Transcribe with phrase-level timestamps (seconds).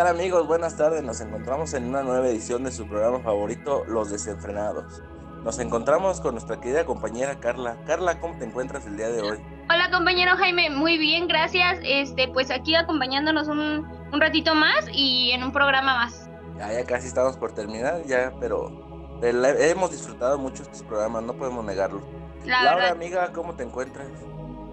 [0.00, 0.46] Tal amigos?
[0.46, 1.02] Buenas tardes.
[1.02, 5.02] Nos encontramos en una nueva edición de su programa favorito, Los Desenfrenados.
[5.44, 7.76] Nos encontramos con nuestra querida compañera Carla.
[7.86, 9.38] Carla, ¿cómo te encuentras el día de hoy?
[9.68, 11.80] Hola compañero Jaime, muy bien, gracias.
[11.82, 16.30] Este, pues aquí acompañándonos un, un ratito más y en un programa más.
[16.56, 21.34] Ya, ya casi estamos por terminar, ya, pero, pero hemos disfrutado mucho estos programas, no
[21.34, 22.00] podemos negarlo.
[22.46, 22.92] La Laura, verdad.
[22.92, 24.08] amiga, ¿cómo te encuentras?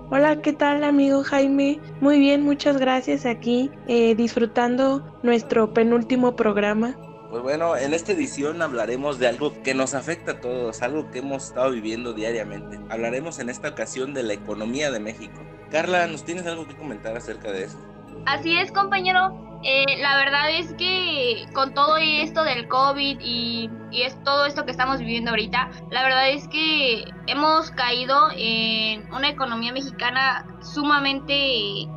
[0.10, 1.82] Hola, ¿qué tal amigo Jaime?
[2.00, 6.96] Muy bien, muchas gracias aquí, eh, disfrutando nuestro penúltimo programa.
[7.30, 11.20] Pues bueno, en esta edición hablaremos de algo que nos afecta a todos, algo que
[11.20, 12.80] hemos estado viviendo diariamente.
[12.90, 15.42] Hablaremos en esta ocasión de la economía de México.
[15.72, 17.78] Carla, ¿nos tienes algo que comentar acerca de eso?
[18.26, 19.47] Así es compañero.
[19.64, 24.72] Eh, la verdad es que con todo esto del COVID y, es todo esto que
[24.72, 31.34] estamos viviendo ahorita, la verdad es que hemos caído en una economía mexicana sumamente,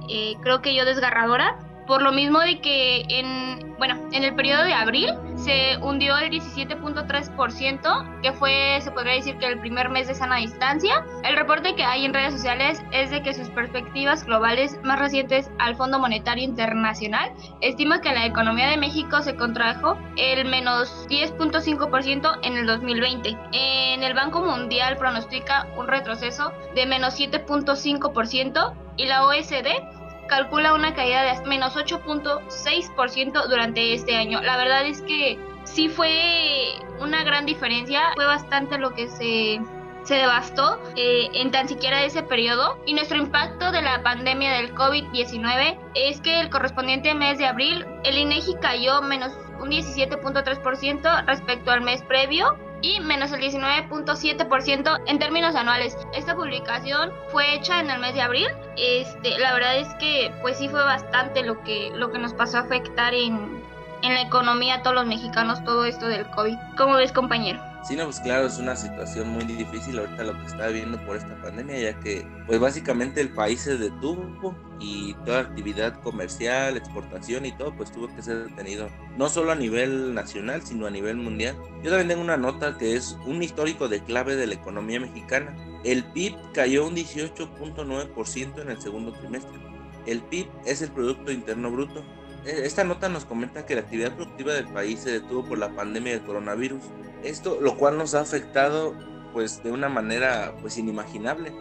[0.08, 1.58] eh, creo que yo, desgarradora.
[1.86, 6.30] Por lo mismo de que en, bueno, en el periodo de abril se hundió el
[6.30, 11.04] 17.3%, que fue, se podría decir que el primer mes de sana distancia.
[11.24, 15.50] El reporte que hay en redes sociales es de que sus perspectivas globales más recientes
[15.58, 22.38] al Fondo Monetario Internacional estima que la economía de México se contrajo el menos 10.5%
[22.42, 23.36] en el 2020.
[23.52, 29.99] En el Banco Mundial pronostica un retroceso de menos 7.5% y la OSD
[30.30, 34.40] calcula una caída de menos 8.6% durante este año.
[34.40, 39.60] La verdad es que sí fue una gran diferencia, fue bastante lo que se,
[40.04, 42.78] se devastó eh, en tan siquiera ese periodo.
[42.86, 47.84] Y nuestro impacto de la pandemia del COVID-19 es que el correspondiente mes de abril,
[48.04, 55.18] el INEGI cayó menos un 17.3% respecto al mes previo y menos el 19.7% en
[55.18, 55.96] términos anuales.
[56.14, 58.48] Esta publicación fue hecha en el mes de abril.
[58.76, 62.58] Este, la verdad es que pues sí fue bastante lo que lo que nos pasó
[62.58, 63.62] a afectar en,
[64.02, 66.56] en la economía a todos los mexicanos todo esto del COVID.
[66.76, 67.69] ¿Cómo ves, compañero?
[67.82, 71.16] Sí, no, pues claro, es una situación muy difícil ahorita lo que está viviendo por
[71.16, 77.46] esta pandemia, ya que pues básicamente el país se detuvo y toda actividad comercial, exportación
[77.46, 81.16] y todo pues tuvo que ser detenido, no solo a nivel nacional, sino a nivel
[81.16, 81.56] mundial.
[81.82, 85.56] Yo también tengo una nota que es un histórico de clave de la economía mexicana.
[85.82, 89.58] El PIB cayó un 18.9% en el segundo trimestre.
[90.04, 92.04] El PIB es el Producto Interno Bruto.
[92.44, 95.74] E, Esta nota nos comenta que la actividad productiva del país se detuvo por la
[95.74, 96.82] pandemia del coronavirus.
[97.22, 98.94] Esto lo cual nos ha afectado
[99.32, 101.52] pues de una manera pues inimaginable.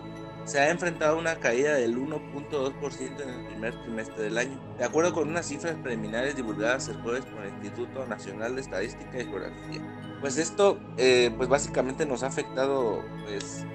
[0.45, 4.59] Se ha enfrentado a una caída del 1.2% en el primer trimestre del año.
[4.77, 9.19] De acuerdo con unas cifras preliminares divulgadas el jueves por el Instituto Nacional de Estadística
[9.19, 10.17] y Geografía.
[10.21, 13.65] Pues esto eh, pues básicamente nos ha afectado pues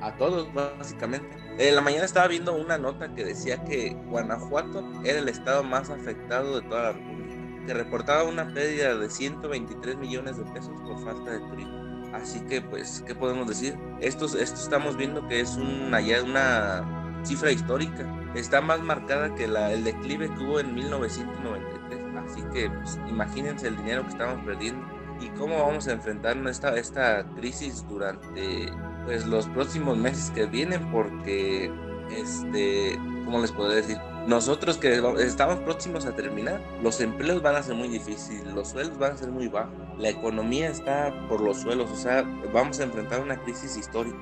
[0.00, 1.41] a todos básicamente.
[1.58, 5.90] En la mañana estaba viendo una nota que decía que Guanajuato era el estado más
[5.90, 10.98] afectado de toda la República, que reportaba una pérdida de 123 millones de pesos por
[11.04, 11.82] falta de turismo.
[12.14, 13.78] Así que, pues, ¿qué podemos decir?
[14.00, 18.06] Esto, esto estamos viendo que es una, ya una cifra histórica.
[18.34, 22.00] Está más marcada que la, el declive que hubo en 1993.
[22.16, 24.86] Así que, pues, imagínense el dinero que estamos perdiendo
[25.20, 28.70] y cómo vamos a enfrentar esta, esta crisis durante
[29.04, 31.70] pues los próximos meses que vienen porque
[32.10, 37.62] este cómo les podría decir nosotros que estamos próximos a terminar los empleos van a
[37.62, 41.58] ser muy difíciles los sueldos van a ser muy bajos la economía está por los
[41.60, 44.18] suelos o sea vamos a enfrentar una crisis histórica.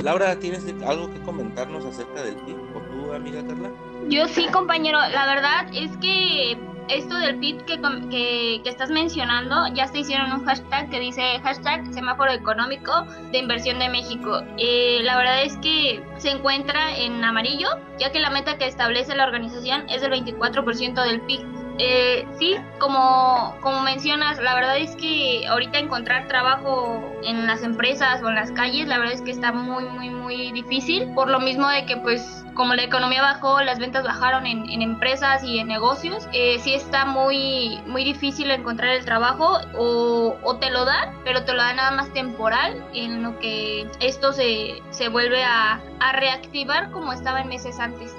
[0.00, 3.70] Laura tienes algo que comentarnos acerca del PIB o tú amiga Carla
[4.08, 4.98] Yo sí, compañero.
[4.98, 6.56] La verdad es que
[6.88, 12.32] esto del PIB que, estás mencionando, ya se hicieron un hashtag que dice hashtag semáforo
[12.32, 14.42] económico de inversión de México.
[14.58, 17.68] Eh, la verdad es que se encuentra en amarillo,
[17.98, 21.61] ya que la meta que establece la organización es del 24% del PIB.
[21.84, 28.22] Eh, sí, como, como mencionas, la verdad es que ahorita encontrar trabajo en las empresas
[28.22, 31.12] o en las calles, la verdad es que está muy, muy, muy difícil.
[31.12, 35.42] Por lo mismo de que, pues, como la economía bajó, las ventas bajaron en, empresas
[35.42, 40.70] y en negocios, eh, sí está muy, muy difícil encontrar el trabajo o, o te
[40.70, 45.08] lo dan, pero te lo dan nada más temporal, en lo que esto se, se
[45.08, 48.14] vuelve a, a reactivar como estaba en meses antes.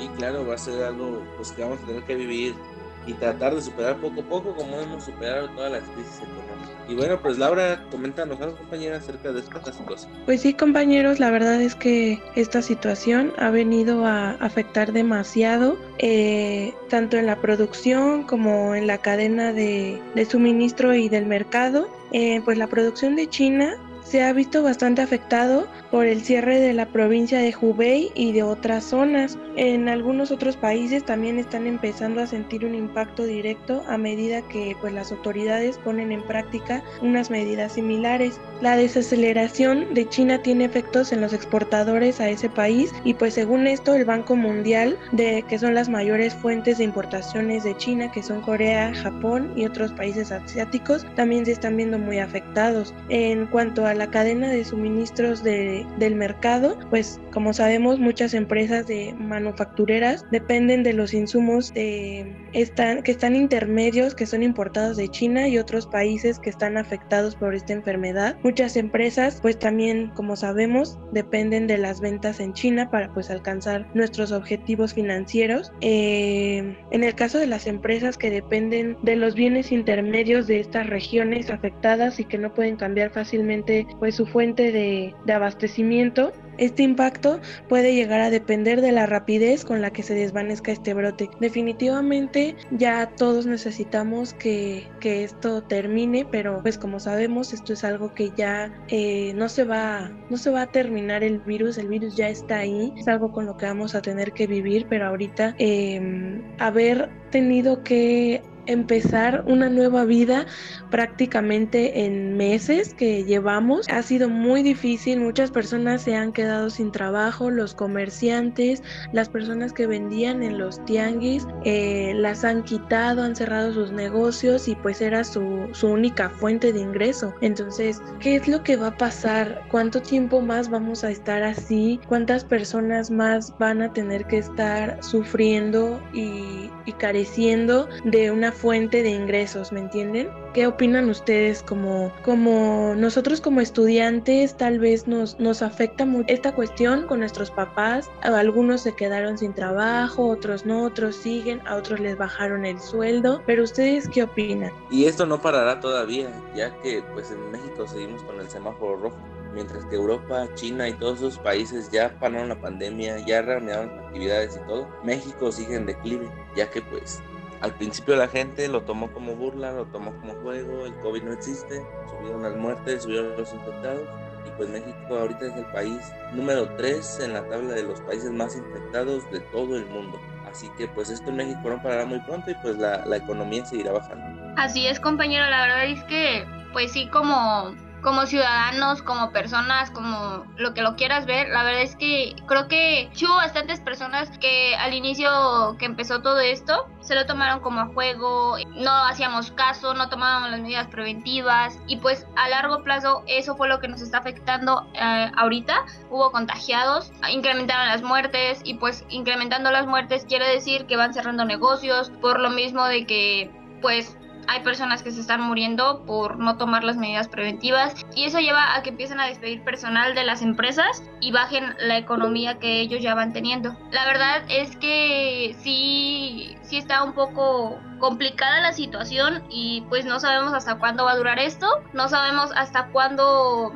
[0.00, 2.56] Sí, claro, va a ser algo pues, que vamos a tener que vivir
[3.06, 6.74] y tratar de superar poco a poco como hemos superado todas las crisis económicas.
[6.88, 10.12] Y bueno, pues Laura, coméntanos algo, compañera, acerca de esta situación.
[10.26, 16.74] Pues sí, compañeros, la verdad es que esta situación ha venido a afectar demasiado, eh,
[16.90, 21.88] tanto en la producción como en la cadena de, suministro y del mercado.
[22.12, 26.72] Eh, pues la producción de China se ha visto bastante afectado por el cierre de
[26.72, 29.38] la provincia de Hubei y de otras zonas.
[29.56, 34.76] En algunos otros países también están empezando a sentir un impacto directo a medida que
[34.80, 38.40] pues, las autoridades ponen en práctica unas medidas similares.
[38.60, 43.66] La desaceleración de China tiene efectos en los exportadores a ese país y pues según
[43.66, 48.22] esto el Banco Mundial de que son las mayores fuentes de importaciones de China que
[48.22, 52.94] son Corea, Japón y otros países asiáticos también se están viendo muy afectados.
[53.08, 58.86] En cuanto a la cadena de suministros de, del mercado, pues como sabemos muchas empresas
[58.86, 65.08] de manufactureras dependen de los insumos de, están, que están intermedios, que son importados de
[65.08, 68.36] China y otros países que están afectados por esta enfermedad.
[68.42, 73.86] Muchas empresas pues también como sabemos dependen de las ventas en China para pues alcanzar
[73.94, 75.72] nuestros objetivos financieros.
[75.80, 80.86] Eh, en el caso de las empresas que dependen de los bienes intermedios de estas
[80.88, 87.40] regiones afectadas y que no pueden cambiar fácilmente pues su fuente de, abastecimiento este impacto
[87.68, 91.28] puede llegar a depender de la rapidez con la que se desvanezca este brote.
[91.40, 98.14] Definitivamente ya todos necesitamos que, que esto termine, pero pues como sabemos esto es algo
[98.14, 102.14] que ya eh, no, se va, no se va a terminar el virus, el virus
[102.14, 105.56] ya está ahí, es algo con lo que vamos a tener que vivir, pero ahorita
[105.58, 110.46] eh, haber tenido que empezar una nueva vida
[110.90, 113.88] prácticamente en meses que llevamos.
[113.88, 118.82] Ha sido muy difícil, muchas personas se han quedado sin trabajo, los comerciantes,
[119.12, 124.68] las personas que vendían en los tianguis, eh, las han quitado, han cerrado sus negocios
[124.68, 127.34] y pues era su, su única fuente de ingreso.
[127.40, 129.62] Entonces, ¿qué es lo que va a pasar?
[129.70, 132.00] ¿Cuánto tiempo más vamos a estar así?
[132.08, 139.02] ¿Cuántas personas más van a tener que estar sufriendo y, y careciendo de una fuente
[139.02, 140.30] de ingresos, ¿me entienden?
[140.52, 146.54] ¿Qué opinan ustedes como, como nosotros como estudiantes tal vez nos, nos afecta mucho esta
[146.54, 148.10] cuestión con nuestros papás?
[148.22, 153.42] Algunos se quedaron sin trabajo, otros no, otros siguen, a otros les bajaron el sueldo,
[153.46, 154.72] pero ustedes qué opinan?
[154.90, 159.16] Y esto no parará todavía, ya que pues en México seguimos con el semáforo rojo
[159.54, 164.56] mientras que Europa, China y todos esos países ya pararon la pandemia, ya reanudaron actividades
[164.56, 167.22] y todo, México sigue en declive, ya que pues
[167.60, 171.32] al principio la gente lo tomó como burla, lo tomó como juego, el COVID no
[171.32, 174.08] existe, subieron las muertes, subieron los infectados
[174.46, 176.00] y pues México ahorita es el país
[176.32, 180.20] número 3 en la tabla de los países más infectados de todo el mundo.
[180.50, 183.64] Así que pues esto en México no parará muy pronto y pues la, la economía
[183.64, 184.54] seguirá bajando.
[184.56, 187.74] Así es compañero, la verdad es que pues sí como
[188.04, 192.68] como ciudadanos, como personas, como lo que lo quieras ver, la verdad es que creo
[192.68, 197.80] que hubo bastantes personas que al inicio que empezó todo esto se lo tomaron como
[197.80, 203.24] a juego, no hacíamos caso, no tomábamos las medidas preventivas y pues a largo plazo
[203.26, 205.86] eso fue lo que nos está afectando eh, ahorita.
[206.10, 211.46] Hubo contagiados, incrementaron las muertes y pues incrementando las muertes quiere decir que van cerrando
[211.46, 214.18] negocios por lo mismo de que pues
[214.48, 218.74] hay personas que se están muriendo por no tomar las medidas preventivas y eso lleva
[218.74, 223.02] a que empiecen a despedir personal de las empresas y bajen la economía que ellos
[223.02, 223.76] ya van teniendo.
[223.90, 230.20] La verdad es que sí, sí está un poco complicada la situación y pues no
[230.20, 233.72] sabemos hasta cuándo va a durar esto, no sabemos hasta cuándo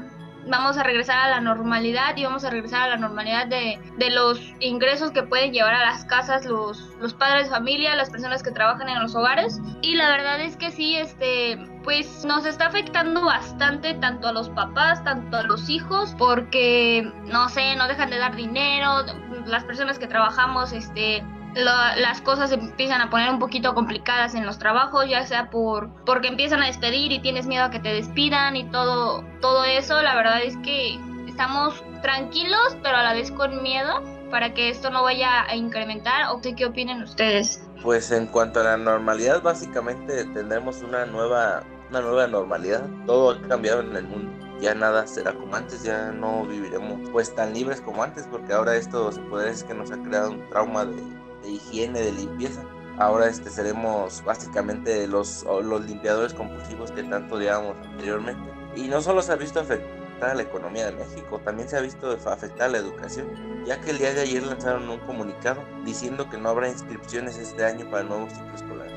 [0.46, 4.10] vamos a regresar a la normalidad y vamos a regresar a la normalidad de, de,
[4.10, 8.42] los ingresos que pueden llevar a las casas los, los padres de familia, las personas
[8.42, 9.60] que trabajan en los hogares.
[9.82, 14.48] Y la verdad es que sí, este, pues nos está afectando bastante tanto a los
[14.50, 19.04] papás, tanto a los hijos, porque, no sé, no dejan de dar dinero,
[19.46, 21.24] las personas que trabajamos, este,
[21.64, 26.28] las cosas empiezan a poner un poquito complicadas en los trabajos, ya sea por porque
[26.28, 30.14] empiezan a despedir y tienes miedo a que te despidan y todo todo eso, la
[30.14, 35.02] verdad es que estamos tranquilos, pero a la vez con miedo para que esto no
[35.02, 37.62] vaya a incrementar o qué opinen ustedes.
[37.82, 42.84] Pues en cuanto a la normalidad, básicamente tendremos una nueva una nueva normalidad.
[43.06, 44.30] Todo ha cambiado en el mundo.
[44.60, 48.74] Ya nada será como antes, ya no viviremos pues tan libres como antes, porque ahora
[48.76, 51.00] esto se puede decir que nos ha creado un trauma de
[51.48, 52.62] de higiene, de limpieza.
[52.98, 58.50] Ahora este, seremos básicamente los, los limpiadores compulsivos que tanto odiábamos anteriormente.
[58.76, 61.80] Y no solo se ha visto afectar a la economía de México, también se ha
[61.80, 63.28] visto afectar a la educación,
[63.64, 67.64] ya que el día de ayer lanzaron un comunicado diciendo que no habrá inscripciones este
[67.64, 68.88] año para el nuevo ciclo escolar.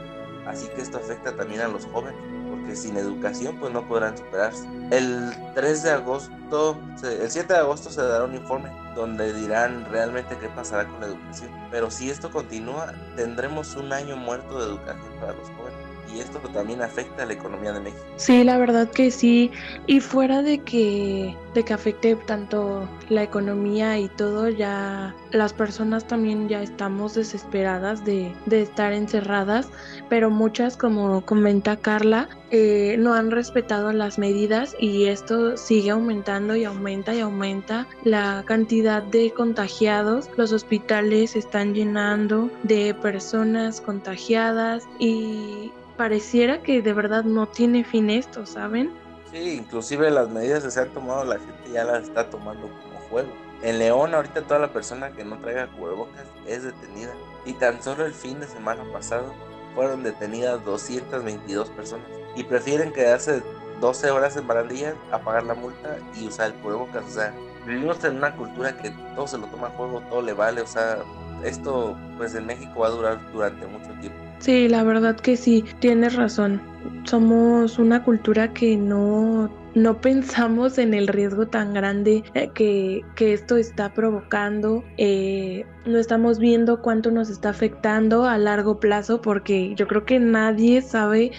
[0.47, 2.30] así que esto afecta también a los jóvenes
[2.75, 4.67] sin educación pues no podrán superarse.
[4.91, 10.37] El 3 de agosto, el 7 de agosto se dará un informe donde dirán realmente
[10.39, 11.51] qué pasará con la educación.
[11.71, 16.39] Pero si esto continúa, tendremos un año muerto de educación para los jóvenes y esto
[16.53, 18.03] también afecta a la economía de México.
[18.17, 19.51] Sí, la verdad que sí.
[19.87, 26.05] Y fuera de que, de que afecte tanto la economía y todo, ya las personas
[26.07, 29.69] también ya estamos desesperadas de, de estar encerradas,
[30.09, 36.55] pero muchas, como comenta Carla, eh, no han respetado las medidas y esto sigue aumentando
[36.57, 40.29] y aumenta y aumenta la cantidad de contagiados.
[40.35, 47.83] Los hospitales se están llenando de personas contagiadas y pareciera que de verdad no tiene
[47.83, 48.91] fin esto, ¿saben?
[49.31, 52.99] Sí, inclusive las medidas que se han tomado la gente ya las está tomando como
[53.07, 53.29] juego.
[53.61, 57.11] En León ahorita toda la persona que no traiga cubrebocas es detenida.
[57.45, 59.31] Y tan solo el fin de semana pasado
[59.75, 62.07] fueron detenidas 222 personas.
[62.35, 63.43] Y prefieren quedarse
[63.79, 67.05] 12 horas en barandillas a pagar la multa y usar el cubrebocas.
[67.05, 67.31] O sea,
[67.67, 70.61] vivimos en una cultura que todo se lo toma a juego, todo le vale.
[70.61, 70.97] O sea,
[71.43, 74.30] esto pues en México va a durar durante mucho tiempo.
[74.41, 76.61] Sí, la verdad que sí, tienes razón.
[77.05, 83.33] Somos una cultura que no no pensamos en el riesgo tan grande eh, que, que
[83.33, 84.83] esto está provocando.
[84.97, 90.19] Eh, no estamos viendo cuánto nos está afectando a largo plazo porque yo creo que
[90.19, 91.31] nadie sabe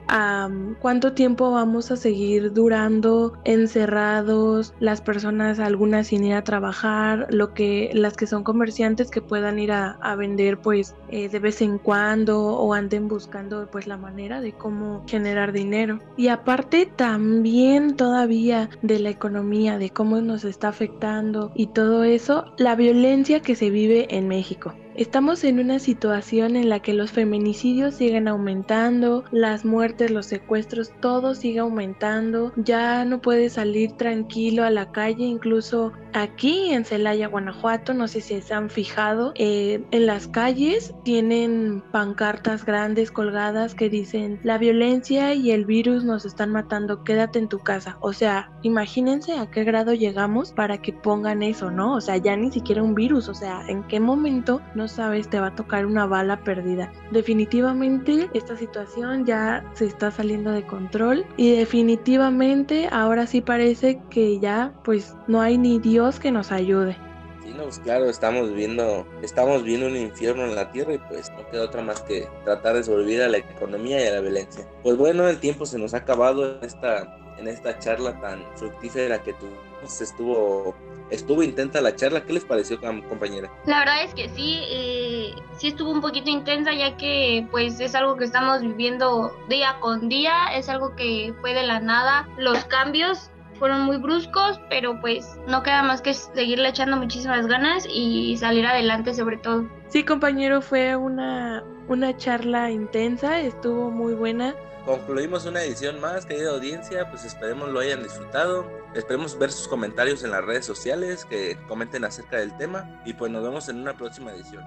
[0.81, 7.55] cuánto tiempo vamos a seguir durando encerrados, las personas algunas sin ir a trabajar, lo
[7.55, 11.63] que las que son comerciantes que puedan ir a, a vender pues eh, de vez
[11.63, 16.01] en cuando o anden buscando pues la manera de cómo generar dinero.
[16.17, 22.45] Y aparte también todavía de la economía, de cómo nos está afectando y todo eso,
[22.57, 24.75] la violencia que se vive en México.
[24.95, 30.93] Estamos en una situación en la que los feminicidios siguen aumentando, las muertes, los secuestros,
[31.01, 32.53] todo sigue aumentando.
[32.57, 38.21] Ya no puedes salir tranquilo a la calle, incluso aquí en Celaya, Guanajuato, no sé
[38.21, 44.59] si se han fijado, eh, en las calles tienen pancartas grandes colgadas que dicen la
[44.59, 47.97] violencia y el virus nos están matando, quédate en tu casa.
[48.01, 51.95] O sea, imagínense a qué grado llegamos para que pongan eso, ¿no?
[51.95, 55.39] O sea, ya ni siquiera un virus, o sea, en qué momento no sabes, te
[55.39, 56.91] va a tocar una bala perdida.
[57.13, 64.41] Definitivamente esta situación ya se está saliendo de control y definitivamente ahora sí parece que
[64.41, 66.97] ya pues no hay ni Dios que nos ayude.
[67.43, 71.49] Sí, no, claro, estamos viviendo, estamos viendo un infierno en la tierra y pues no
[71.51, 74.67] queda otra más que tratar de sobrevivir a la economía y a la violencia.
[74.83, 79.23] Pues bueno, el tiempo se nos ha acabado en esta, en esta charla tan fructífera
[79.23, 80.01] que tuvimos.
[80.01, 80.77] Estuvo
[81.13, 82.25] estuvo intensa la charla.
[82.25, 83.51] ¿Qué les pareció, compañera?
[83.67, 87.95] La verdad es que sí, eh, sí estuvo un poquito intensa ya que pues es
[87.95, 92.29] algo que estamos viviendo día con día, es algo que fue de la nada.
[92.39, 97.87] Los cambios fueron muy bruscos, pero pues no queda más que seguirle echando muchísimas ganas
[97.89, 99.69] y salir adelante sobre todo.
[99.89, 104.55] Sí, compañero, fue una, una charla intensa, estuvo muy buena
[104.85, 110.25] concluimos una edición más, querida audiencia, pues esperemos lo hayan disfrutado, esperemos ver sus comentarios
[110.25, 113.95] en las redes sociales, que comenten acerca del tema y pues nos vemos en una
[113.95, 114.65] próxima edición.